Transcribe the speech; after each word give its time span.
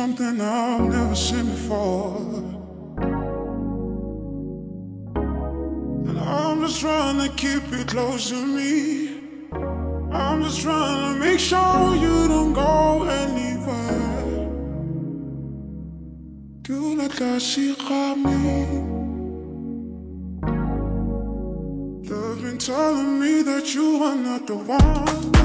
something 0.00 0.40
I've 0.40 0.88
never 0.96 1.16
seen 1.16 1.46
before. 1.46 2.20
And 6.08 6.18
I'm 6.20 6.60
just 6.64 6.78
trying 6.80 7.18
to 7.24 7.28
keep 7.34 7.64
you 7.72 7.84
close 7.84 8.30
to 8.30 8.40
me. 8.56 8.68
I'm 10.12 10.44
just 10.44 10.60
trying 10.60 11.00
to 11.06 11.12
make 11.24 11.40
sure 11.40 11.96
you 11.96 12.28
don't 12.28 12.52
go 12.52 13.08
anywhere. 13.22 14.48
Do 16.62 16.78
la 17.00 17.08
me. 18.26 18.50
They've 22.08 22.40
been 22.44 22.58
telling 22.58 23.18
me 23.22 23.42
that 23.50 23.74
you 23.74 23.88
are 24.04 24.14
not 24.14 24.46
the 24.46 24.54
one. 24.54 25.37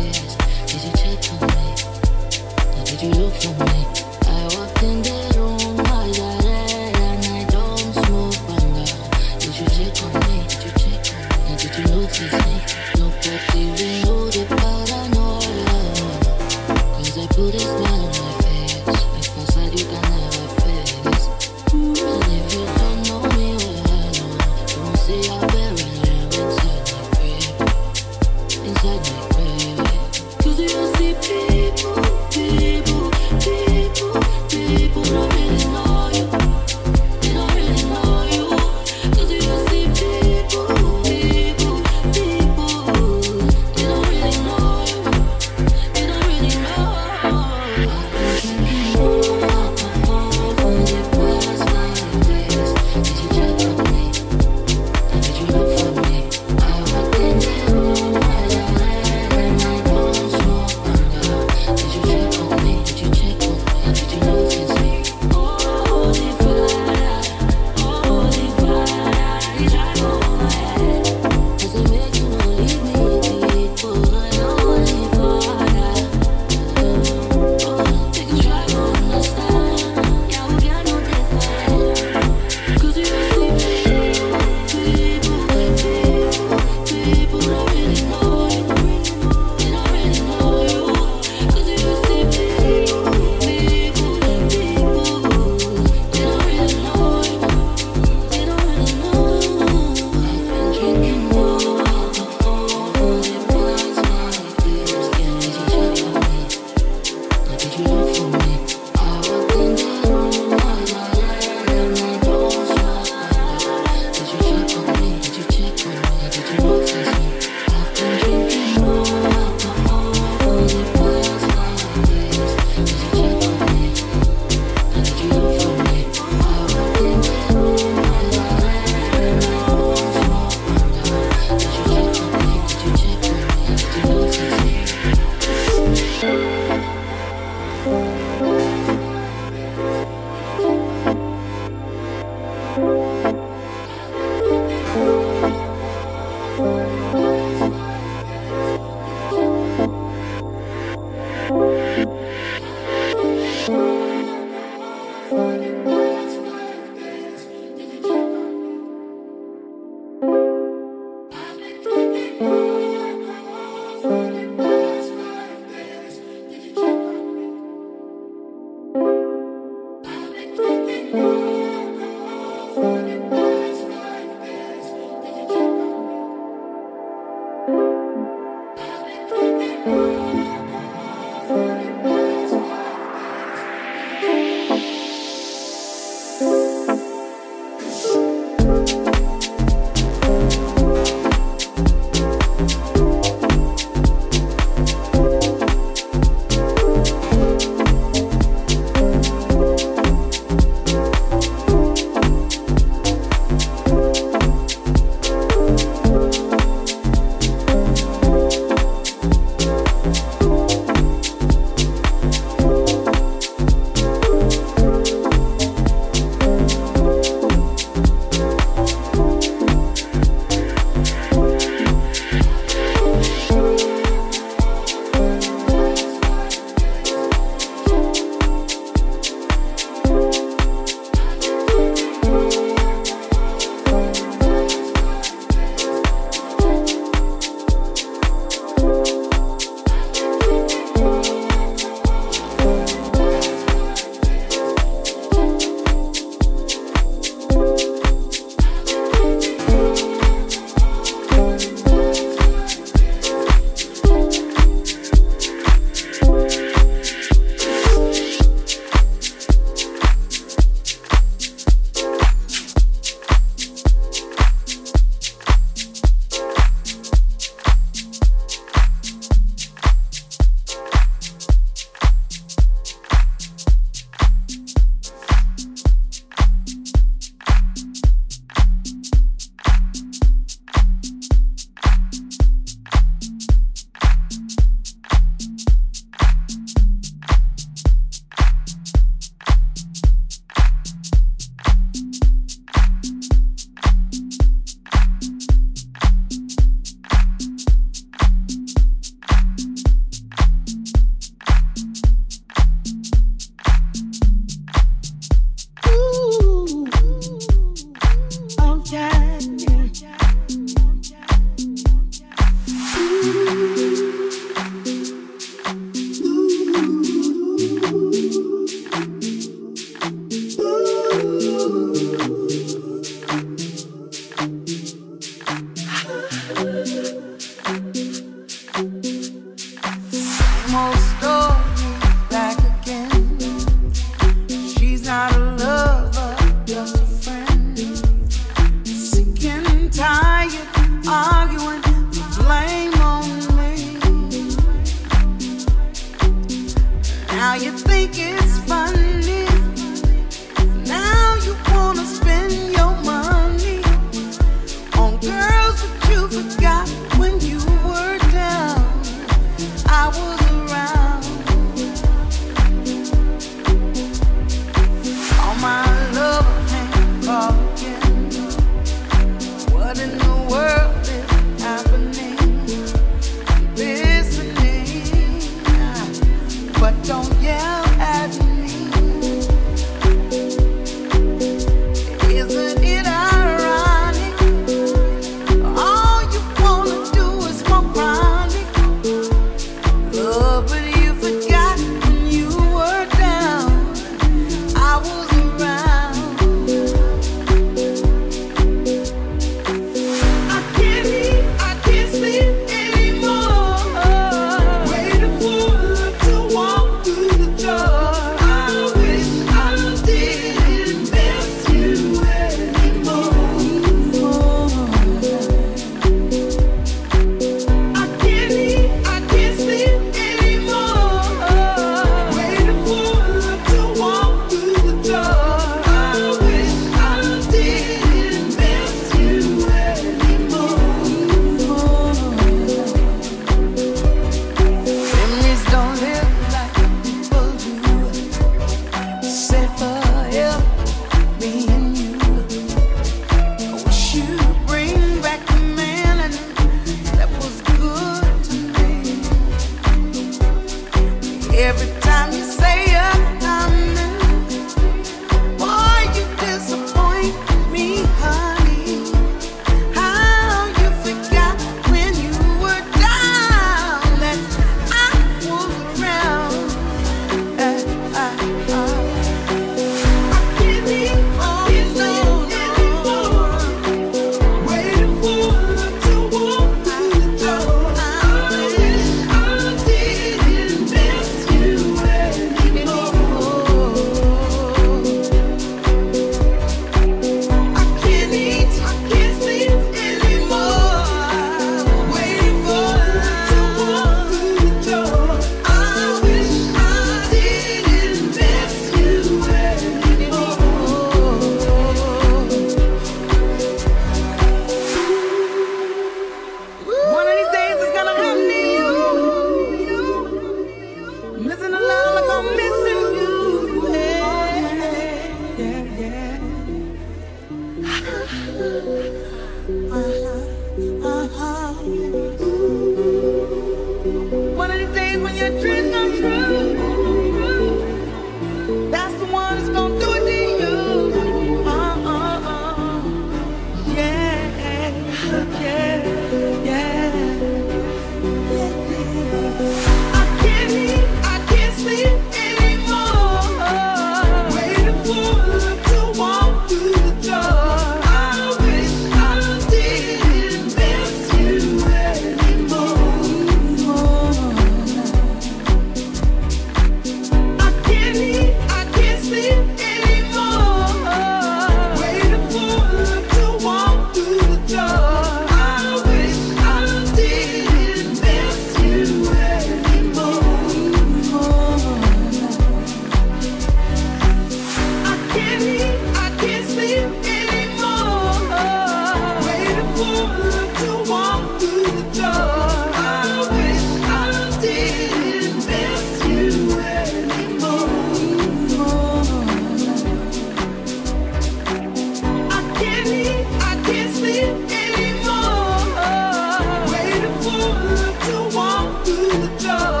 to 598.31 598.55
walk 598.55 599.05
through 599.05 599.27
the 599.27 599.51
door. 599.59 600.00